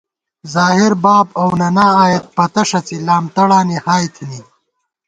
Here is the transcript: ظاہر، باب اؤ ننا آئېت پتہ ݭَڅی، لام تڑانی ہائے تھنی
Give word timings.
ظاہر، 0.53 0.91
باب 1.03 1.27
اؤ 1.41 1.49
ننا 1.59 1.87
آئېت 2.03 2.25
پتہ 2.35 2.61
ݭَڅی، 2.69 2.97
لام 3.07 3.25
تڑانی 3.35 3.77
ہائے 3.85 4.07
تھنی 4.15 4.41